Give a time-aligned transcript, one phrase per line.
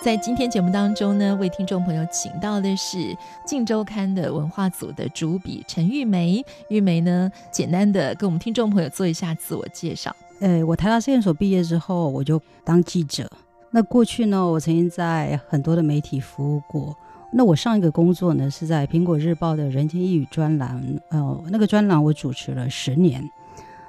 [0.00, 2.98] 在今天节目当中呢，为听众朋友请到的是
[3.44, 6.42] 《镜周刊》的文化组的主笔陈玉梅。
[6.68, 10.14] 玉梅呢，简单的跟我们听众朋友做一下自我介绍。
[10.40, 13.28] 呃，我台大实验所毕业之后，我就当记者。
[13.72, 16.96] 那过去呢，我曾经在很多的媒体服务过。
[17.32, 23.28] 那我上一个工作呢，是在《苹果日报》的人间异语专栏，呃，那个专栏我主持了十年。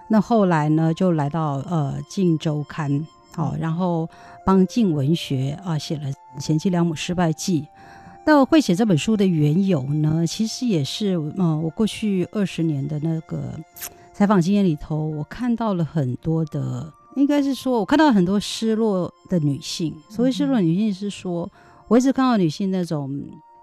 [0.09, 2.91] 那后来呢，就来到呃《镜周刊》，
[3.33, 4.09] 好，然后
[4.45, 7.61] 帮镜文学啊写了《贤妻良母失败记》。
[8.25, 13.53] 那会写这本书的缘由呢，其实也是呃我过去二十年的那个。
[14.11, 19.95] 采访经验里头，我看到了很多的，应该是说，我看到了很多失落的女性。
[20.09, 21.49] 所谓失落女性，是说，
[21.87, 23.09] 我一直看到女性那种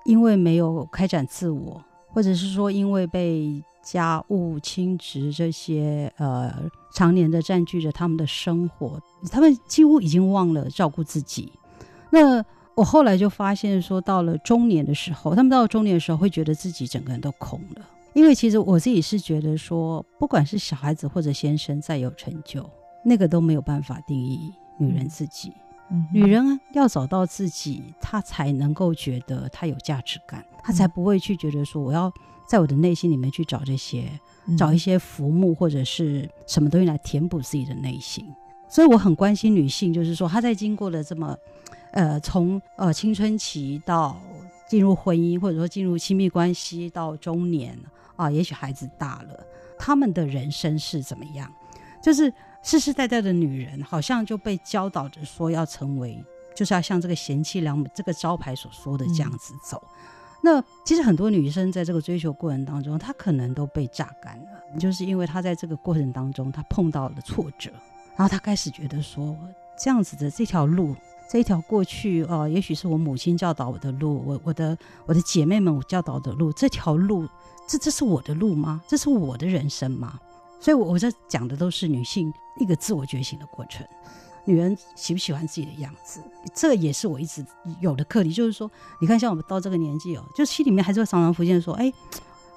[0.06, 1.78] 因为没有开展自我，
[2.08, 6.52] 或者是说因为被家务、亲职这些呃
[6.92, 11.52] 常年的占据着他们的生活，他们几乎已经忘了照顾自己。
[12.10, 17.86] 那我后来就发现说，到了中年的时候，他们到了中年的时候，会觉得自己整个人都空了。
[18.12, 22.68] 因为其实我自己是觉得说，不管是小孩子或者先生再有成就，
[23.04, 25.52] 那个都没有办法定义女人自己。
[25.90, 32.12] 嗯，女人要找到自己，她才能够觉得她有价值感，她才不会去觉得说我要
[32.46, 34.08] 在我的内心里面去找这些，
[34.56, 38.26] 找一些浮木或者是什么东西来填补自己的内心。
[38.68, 41.36] 所以我很关心女性，就是说她在经过了这么，
[41.92, 44.20] 呃，从呃青春期到
[44.68, 47.78] 进入婚姻，或者说进入亲密关系到中年。
[48.16, 49.46] 啊，也许孩子大了，
[49.78, 51.52] 他们的人生是怎么样？
[52.02, 52.32] 就是
[52.62, 56.18] 世世代代的女人，好像就被教导着说要成为，
[56.54, 59.82] 就是要像这个贤妻良母这个招牌所说的这样子走。
[59.84, 59.98] 嗯、
[60.42, 67.70] 那其实很多女生在这个追求过程当中，她可能都被榨干了，就是因为她在这个过程当中，她碰到了挫折，
[68.16, 69.36] 然后她开始觉得说，
[69.78, 70.94] 这样子的这条路，
[71.28, 74.76] 这一条过去哦、呃，也许是我母亲教导我的路，我我的
[75.06, 77.26] 我的姐妹们我教导的路，这条路。
[77.68, 78.80] 这这是我的路吗？
[78.86, 80.20] 这是我的人生吗？
[80.60, 83.84] 所以，我我这讲的都是女性一个自我觉醒的过程。
[84.46, 86.20] 女人喜不喜欢自己的样子，
[86.54, 87.44] 这也是我一直
[87.80, 88.32] 有的课题。
[88.32, 88.70] 就是说，
[89.00, 91.92] 你看，像我们到这个年纪哦，就心里面还是会常常浮现说：哎，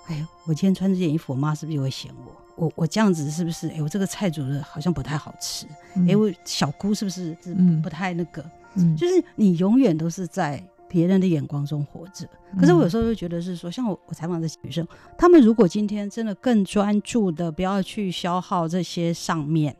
[0.08, 2.32] 哎呦，我今天穿这件衣服，我妈是不是又会嫌我？
[2.56, 3.68] 我我这样子是不是？
[3.70, 5.66] 哎，我这个菜煮的好像不太好吃。
[6.08, 8.44] 哎，我小姑是不是是不太那个？
[8.76, 10.64] 嗯，就是你永远都是在。
[10.92, 12.28] 别人的眼光中活着，
[12.60, 14.84] 可是我有时候就觉得是说，像我我采访这些女生，
[15.16, 19.78] 她们如果今天真的更专注的，不要去消耗这些上面，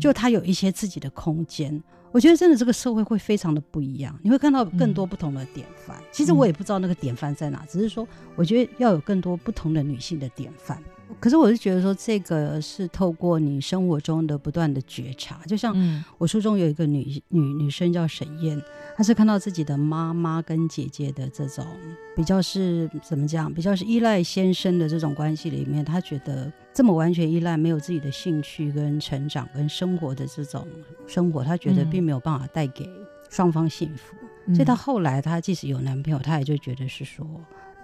[0.00, 5.96] 就他有一些自己的空间，我觉得真的这个社会会非常的不一样，你会看到更多不同的典范。
[6.10, 8.06] 其实我也不知道那个典范在哪，只是说
[8.36, 10.82] 我觉得要有更多不同的女性的典范。
[11.20, 15.76] 可是我是觉得说，这个是透过你生活中的不断的觉察，就像
[16.16, 18.58] 我书中有一个女女女生叫沈燕，
[18.96, 21.66] 她是看到自己的妈妈跟姐姐的这种
[22.14, 30.66] 比较是怎么讲，比较是依赖先生的这种关系里面，她觉得这么完全依赖，没有自己的兴趣跟成长跟生活的这种
[31.06, 32.88] 生活，她觉得并没有办法带给
[33.30, 34.16] 双方幸福，
[34.54, 37.26] 所以她后来她即使有男朋友，她也就觉得是说。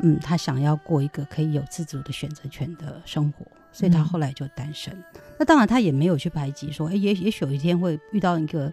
[0.01, 4.95] 嗯，她想要过一个可以有自主的选择权的生活，所以她后来就单身。
[4.95, 8.73] 嗯、那当然，她也没有去排挤说，哎，也也许有一天会遇到一个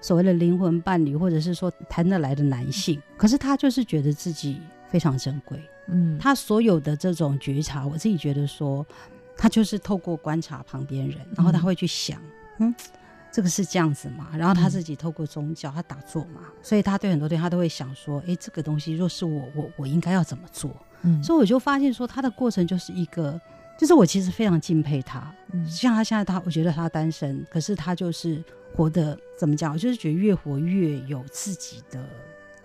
[0.00, 3.00] 所谓的灵魂伴侣，或者是说谈得来的男性。
[3.16, 5.60] 可是他就是觉得自己非常珍贵。
[5.88, 8.86] 嗯，他所有的这种觉察，我自己觉得说，
[9.36, 12.20] 他就是透过观察旁边人，然后他会去想，
[12.58, 12.68] 嗯。
[12.68, 12.74] 嗯
[13.34, 14.28] 这个是这样子嘛？
[14.36, 20.70] 然后他自己透过宗教，他打坐嘛，所以他对很多东西他都会想说：哎，这个东西若是我，我我应该要怎么做？
[21.00, 23.40] 嗯，所以我就发现说，他的过程就是一个，
[23.78, 25.34] 就是我其实非常敬佩他。
[25.52, 29.72] 嗯，像他现在他，我觉得他单身，可是他就是活得怎么讲？
[29.72, 32.04] 我就是觉得越活越有自己的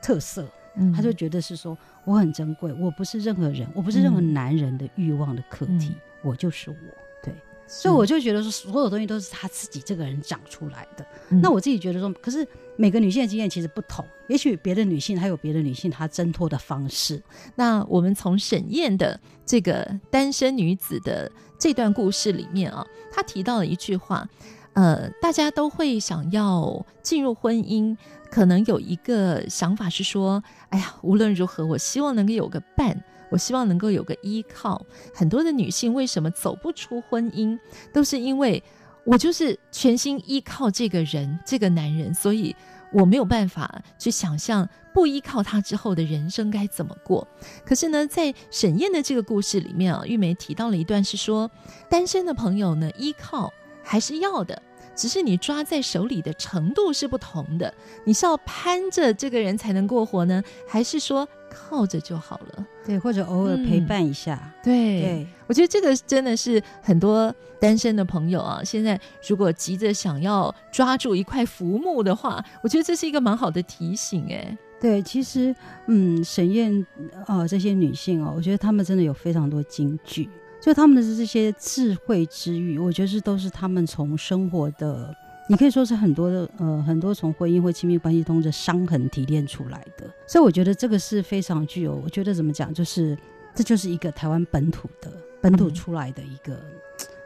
[0.01, 0.47] 特色。
[0.79, 1.75] 嗯，他就觉得是说
[2.05, 6.75] 我很珍贵，我不是任何人，我不是任何男人的欲望的客体，嗯，我就是我。
[7.23, 7.33] 对
[7.65, 11.05] 所以我就觉得说，所有东西都是他自己这个人长出来的。
[11.29, 17.21] 嗯、那我自己觉得说，可是每个女性的经验其实不同，也许别的女性她有别的女性她挣脱的方式。
[17.55, 24.29] 那我们从沈燕的这个单身女子的这段故事里面啊，她提到了一句话，
[24.77, 27.97] 呃，大家都会想要进入婚姻，
[28.29, 34.85] 可能有一个想法是说，哎呀，无论如何，我希望能够有个伴，我希望能够有个依靠。
[35.15, 37.57] 很多的女性为什么走不出婚姻，
[37.91, 38.61] 都是因为
[39.03, 42.55] 我就是全心依靠这个人，这个男人，所以。
[42.93, 47.27] 我没有办法去想象不依靠他之后的人生该怎么过。
[47.65, 51.51] 可是呢，在沈燕的这个故事里面啊，玉梅提到了一段是说，
[51.89, 53.51] 单身的朋友呢，依靠
[53.87, 54.61] 还是要的，
[54.93, 57.73] 只是你抓在手里的程度是不同的。
[58.03, 62.67] 你是要攀着这个人才能过活呢，还是说靠着就好了？
[62.85, 64.39] 对，或者偶尔陪伴一下。
[64.43, 74.27] 嗯、对，对我觉得这个真的是很多单身的朋友啊，现在如果急着想要抓住一块浮木的话，我觉得这是一个蛮好的提醒。
[74.29, 75.55] 哎，对，其实，
[75.87, 76.85] 嗯，沈燕
[77.25, 80.29] 啊、呃，这些女性哦，我觉得她们真的有非常多金句，
[80.61, 85.15] 就他们的这些智慧之语，我觉得是都是他们从生活的。
[85.49, 93.17] 你可以说是很多的，呃，很多从婚姻或亲密关系中的伤痕提炼出来的，所以我觉得这个是非常具有，我觉得怎么讲，就是
[93.55, 95.09] 这就是一个台湾本土的
[95.41, 96.59] 本土出来的一个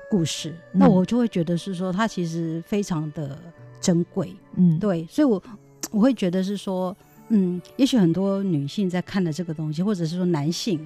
[0.08, 3.36] 故事，嗯、那我就会觉得是说它其实非常的
[3.80, 5.42] 珍贵，嗯，对，所以我
[5.90, 6.96] 我会觉得是说，
[7.30, 10.80] 嗯，也许很多女性在看的这个东西，或者是说男性，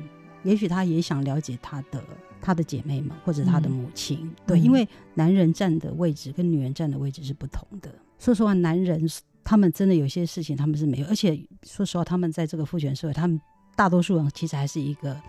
[0.45, 2.01] 也许他也想了解他的。
[2.41, 7.89] 他的姐妹们或者他的母亲，嗯、对，因为男人站的位置跟女人站的位置是不同的。
[8.19, 9.03] 说实话，男人
[9.43, 13.41] 他们真的有些事情他们是没有，而且说实话，他们在这个父权社会，他们
[13.75, 15.19] 大多数人其实还是一个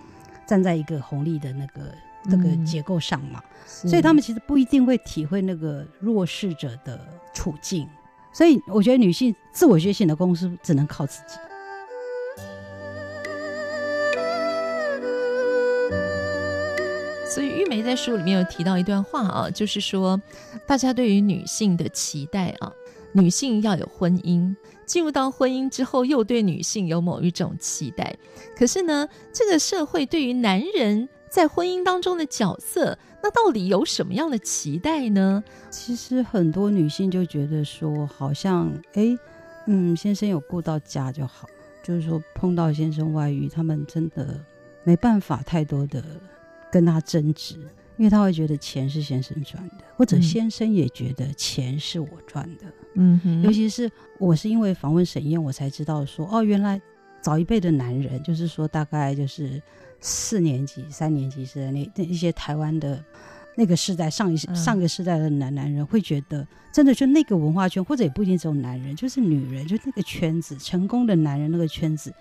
[0.46, 3.42] 站在一个红利的那个那个结构上嘛，
[3.82, 7.00] 嗯、所以他们其实不一定会体会那个弱势者的
[7.32, 7.88] 处境。
[8.30, 11.38] 所以我觉得女性自我觉醒的功夫只能靠自己。
[17.37, 20.19] 所以玉梅在书里面有提到一段话啊，就是说，
[20.67, 22.73] 大家对于女性的期待啊，
[23.12, 24.56] 女性要有婚姻，
[24.87, 28.17] 进入到婚姻之后，又对女性有某一种期待。
[28.56, 35.44] 可是呢，这个社会对于男人在婚姻当中的角色，那到底有什么样的期待呢？
[35.69, 39.15] 其实很多女性就觉得说，好像哎，
[39.67, 41.47] 嗯，先生有顾到家就好，
[41.83, 44.41] 就是说碰到先生外遇，他们真的
[44.85, 46.03] 没办法太多的。
[46.70, 47.54] 跟他争执，
[47.96, 52.64] 因为他会觉得钱是先生赚的，或者先生也觉得钱是我赚的。
[52.94, 56.80] 嗯哼，尤其是我是因为访问沈燕，我才知道说，哦，原来
[57.20, 59.62] 早一辈的男人，就是说大概就是
[60.00, 63.02] 四年级、三年级时的那那一些台湾的
[63.54, 72.12] 那个时代，上一上个时代的男男人，会觉得真的就那个文化圈，或者也不一定只有男人，就是女人，就那个圈子，成功的男人那个圈子，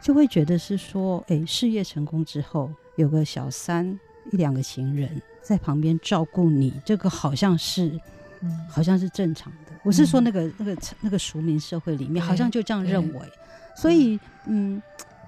[0.00, 2.70] 就会觉得是说，哎，事业成功之后。
[2.96, 3.98] 有个小三
[4.32, 7.98] 一两个情人在旁边照顾你，这个好像是，
[8.40, 9.72] 嗯，好像是正常的。
[9.84, 13.20] 我是说那个、嗯、那个那个熟民社会里面，好像就这样认为。
[13.76, 14.82] 所以，嗯，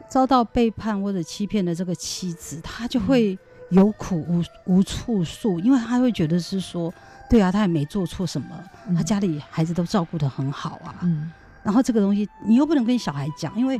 [0.09, 3.39] 遭到背叛或者欺骗的这个妻子，她就会
[3.71, 6.93] 有苦无无处诉，因为她会觉得是说，
[7.29, 8.65] 对啊，她也没做错什么，
[8.97, 10.97] 她家里孩子都照顾得很好啊。
[11.03, 11.31] 嗯，
[11.63, 13.79] 然后这个东西你又不能跟小孩讲，因为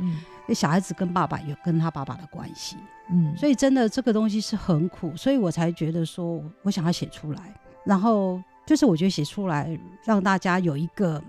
[0.53, 2.77] 小孩子跟爸爸有跟他爸爸的关系。
[3.11, 7.53] 嗯，所以真的这个东西是很苦，所以我才觉得说我想要写出来，
[7.83, 11.21] 然后就是我觉得写出来让大家有一个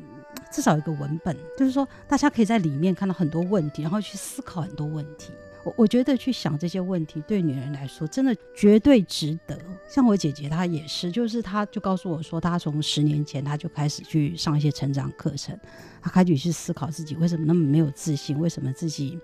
[0.50, 5.32] 至少有一个文本，就是说大家可以在里面看到很多问题，然后去思考很多问题。
[5.64, 9.58] 我我觉得去想这些问题对女人来说真的绝对值得。
[9.88, 15.58] 像我姐姐她也是，就是她就告诉我说，她从十年前她就开始去上一些成长课程，
[16.00, 19.18] 她开始去思考自己为什么那么没有自信，为什么自己。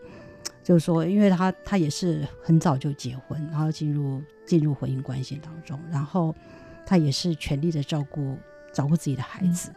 [0.62, 6.34] 就是说，因为她她也是很早就结婚，然后进入进入婚姻关系当中，然后
[6.84, 8.36] 她也是全力的照顾
[8.72, 9.70] 照顾自己的孩子。
[9.70, 9.76] 嗯、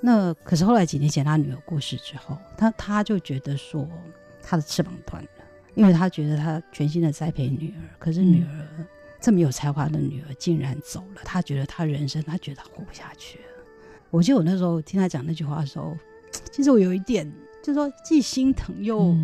[0.00, 3.86] 那可是后来几年前他女儿过世之后，他他就觉得说
[4.42, 5.28] 他的翅膀断了，
[5.74, 8.86] 因为他觉得他全心的栽培女儿，可是女儿、嗯、
[9.20, 13.44] 这么有才华的女儿竟然走了，他觉得他人生他觉得他活不下去了。
[14.10, 15.96] 我记得我那时候听他讲那句话的时候，
[16.50, 17.30] 其实我有一点
[17.62, 19.14] 就是说既心疼又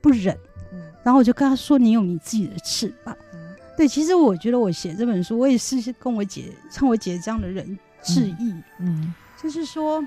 [0.00, 0.34] 不忍。
[0.72, 3.14] 嗯然后我就跟他说：“你有你自己的翅膀。”
[3.76, 8.50] 对，其实我觉得我写这本书，我也是跟我姐，像我姐这样的人致意。
[8.50, 10.02] 嗯，嗯就是说，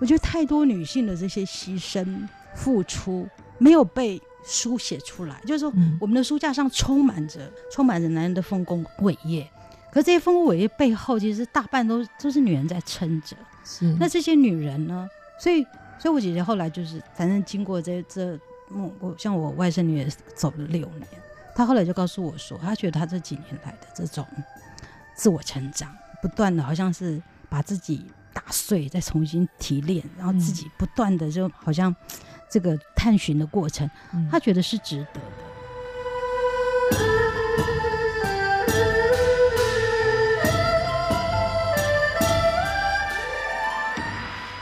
[0.00, 2.04] 我觉得太多女性的这些牺牲
[2.56, 5.38] 付出没有被书写出来。
[5.44, 9.46] 就是说，我们的书架上充满着充满着男人的丰功伟业，
[9.92, 13.36] 可是这些丰功伟业背后，其实大半都都是女人在撑着。
[13.64, 15.08] 是，那这些女人呢？
[15.38, 15.66] 所以。
[15.98, 18.38] 所以我姐姐后来就是，反正经过这这，
[19.00, 21.08] 我像我外甥女也走了六年，
[21.54, 24.24] 她后来就告诉我说，她觉得她这几年来的这种
[25.14, 31.92] 自我成长，不断的好像是把自己打碎，再重新提炼，然后自己不断的就好像
[32.48, 33.88] 这个探寻的过程，
[34.30, 35.20] 他觉得是值得的。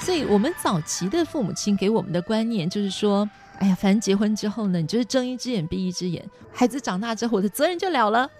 [0.00, 6.22] 所以我们早期的父母亲给我们的观念就是说，哎呀，反正结婚之后呢，你就是睁一只眼闭一只眼，
[6.52, 8.30] 孩子长大之后我的责任就了了。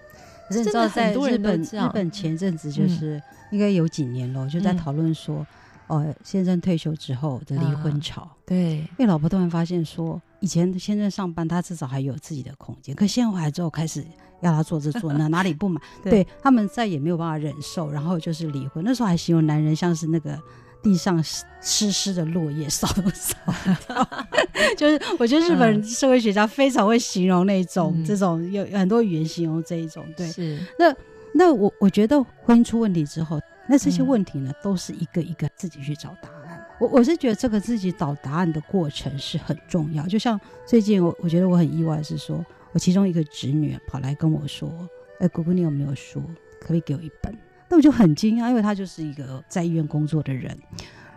[0.47, 3.21] 可是你知道，在日本，日本前阵子就是
[3.51, 5.45] 应该有几年了，就在讨论说，
[5.87, 8.21] 呃，先生退休之后的离婚潮。
[8.21, 14.05] 啊、对，因为老婆突然发现说，以前先生上班，他至少还有自己的空间，可现在回来之后开始
[14.41, 18.83] 要他做这做那， 哪里不满，对，对他们再也没有办法忍受，然后就是离婚。
[18.83, 20.39] 那时候还形容男人像是那个。
[20.83, 23.51] 地上湿湿的落叶，扫都扫不
[23.87, 24.07] 掉。
[24.77, 30.05] 就是我觉得日本社会学家非常会形容那种、嗯、这种有很多语言形容这一种。
[30.15, 30.95] 对，是那
[31.33, 36.65] 那我我觉得婚姻出问题之后，那这些问题呢，都是一个一个自己去找答案。
[36.79, 40.05] 我我是觉得这个自己找答案的过程是很重要。
[40.07, 44.69] 就像最近我我觉得我很意外是说，我其中一个侄女跑来跟我说
[45.19, 46.21] ：“哎，姑姑，你有没有书？
[46.59, 47.35] 可不可以给我一本？”
[47.69, 50.55] 那我就很惊讶，因为她就是一个在医院工作的人，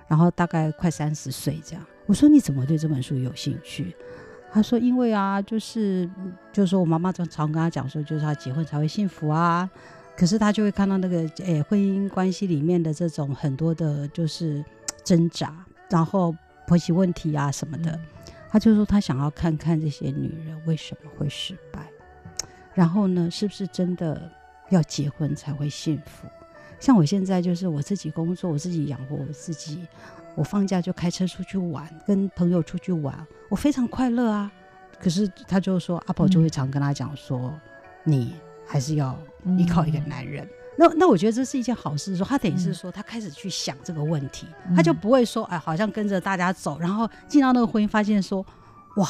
[0.06, 1.84] 然后大概快三十岁这样。
[2.06, 3.94] 我说，你怎么对这本书有兴趣？
[4.50, 6.08] 他说因为啊，就是
[6.52, 9.68] 就是说我妈妈常常跟他讲说，就是他结婚才会幸福啊。
[10.18, 14.64] 可是他就会看到那个诶、哎、婚姻关系里面的这种很多的就是
[15.04, 16.34] 挣扎，然后
[16.66, 17.96] 婆媳问题啊什么的。
[18.50, 21.86] 他就说他想要看看这些女人为什么会失败，
[22.74, 24.28] 然后呢，是不是真的
[24.70, 26.26] 要结婚才会幸福？
[26.80, 29.86] 像我现在就是我自己工作，我自己养活我自己，
[30.34, 34.50] 我放假就开车出去玩，跟朋友出去玩，我非常快乐啊。
[34.98, 37.52] 可是他就说，阿婆就会常跟他讲说，
[38.04, 38.34] 嗯、你
[38.68, 39.18] 还是要
[39.56, 40.44] 依靠一个男人。
[40.44, 48.44] 嗯、那那我觉得这是一件好事，说他等于是说他开始去想这个问题，嗯、他就不会说哎，好像跟着大家走，然后进到那个婚姻发现说，
[48.96, 49.08] 哇。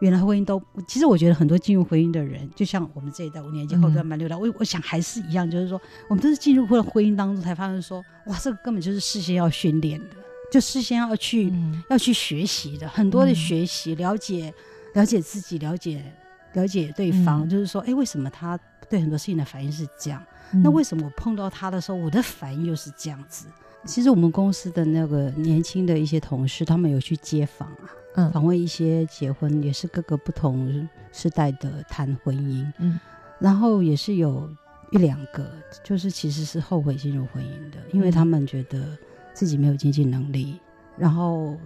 [0.00, 10.16] 原来婚姻都，其实我觉得很多进入婚姻的人，就像我们这一代五年级后段蛮流的，我我想还是一样，就是说我们都是进入婚婚姻当中才发现说，哇，这个根本就是事先要训练的，
[10.50, 14.52] 就事先要去、嗯、要去学习的，很多的学习，了解
[14.94, 16.04] 了解自己，了解
[16.54, 18.58] 了解对方，嗯、就是说，哎，为什么他
[18.88, 20.20] 对很多事情的反应是这样？
[20.52, 23.46] 嗯、那为什么我碰到他的时候，我的反应又是这样子？
[23.84, 27.90] 其实我们公司的那个年轻的一些同事，他们有去接访啊。
[28.16, 32.98] 嗯，访问一些结婚也是各个不同时代的谈婚姻，嗯，
[33.40, 34.48] 然后也是有
[34.92, 35.50] 一两个，
[35.82, 38.96] 就是其实是后悔进入婚姻的，因为他们觉得
[39.32, 40.60] 自己没有经济能力，
[40.96, 41.56] 然后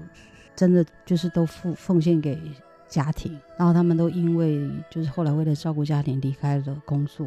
[0.57, 2.40] 真的就是都奉奉献给
[2.88, 7.26] 家庭，然后他们都因为就是后来为了照顾家庭离开了工作，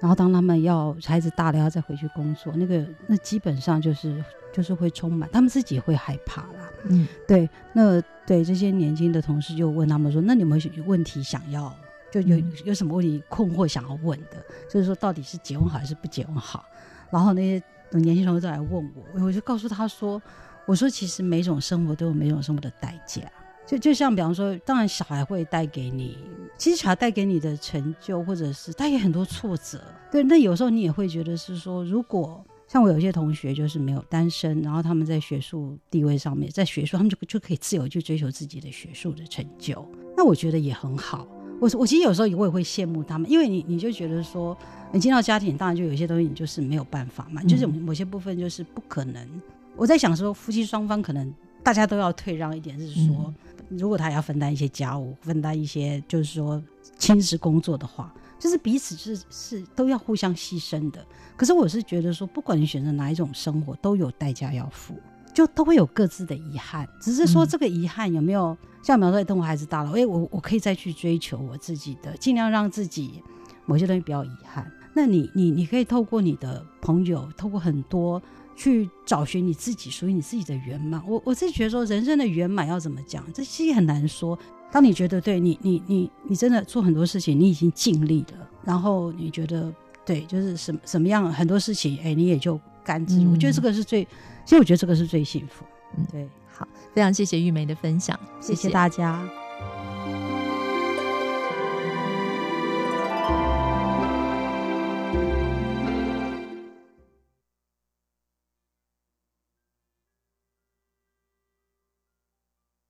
[0.00, 4.22] 然后当他们要孩子大了要再回去工作，那个那基本上就是
[4.52, 8.02] 就是会充满他们自己会害怕啦，嗯，对，那。
[8.28, 11.74] 对这些年轻的同事，就问他们说：“那你们有问题想要，
[12.12, 12.36] 就有
[12.66, 14.36] 有什么问题困惑想要问的？
[14.68, 16.62] 就是说，到底是结婚好还是不结婚好？”
[17.08, 20.20] 然后那些年轻同事都来问我，我就告诉他说
[20.68, 23.22] ：“我说，其实每种生活都有每种生活的代价。
[23.68, 26.16] 就就像比方说，当然小孩会带给你，
[26.56, 29.78] 其实小孩带给你的成就，或者是带给很多挫折。
[30.10, 41.26] 对，那有时候你也会觉得是说，如果。”像我有些同学就是没有单身，然后他们在学术地位上面，在学术他们就就可以自由去追求自己的学术的成就，那我觉得也很好。
[41.60, 44.54] 我我其实有时候我也会羡慕他们，因为你你就觉得说，
[44.92, 49.26] 你进到家庭，当然就有些东西你就是没有办法嘛，就是某些部分就是不可能。
[49.74, 51.32] 我在想说，夫妻双方可能
[51.64, 53.32] 大家都要退让一点，是说，
[53.70, 56.62] 如果他要分担一些家务，分担一些就是说
[56.98, 58.12] 亲职工作的话。
[58.38, 61.04] 就是彼此是是都要互相牺牲的，
[61.36, 64.94] 可是我是觉得说，不管你选择哪一种生活，都有代价要付，
[65.34, 66.88] 就都会有各自的遗憾。
[67.00, 73.20] 只是说这个遗憾有没有、嗯、像比如说等我孩子大了，哎，我我可以再去追求我自己的，尽量让自己
[73.66, 74.70] 某些东西不要遗憾。
[74.94, 78.22] 那你你你可以透过你的朋友，透过很多
[78.58, 81.00] 去找寻你自己属于你自己的圆满。
[81.06, 84.36] 我我自己觉得说，人生的圆满要怎么讲，这其实很难说。
[84.72, 89.72] 当你觉得对你，你你你真的做很多事情，你已经尽力了，然后你觉得
[90.04, 93.16] 对，就是什么什么样很多事情，哎，你也就甘之。
[93.18, 94.04] 嗯、我觉得这个是最，
[94.44, 95.64] 其实我觉得这个是最幸福。
[95.96, 99.37] 嗯，对，好，非常谢谢玉梅的分享，谢谢，谢谢大家。